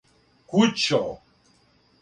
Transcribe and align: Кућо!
Кућо! 0.49 1.03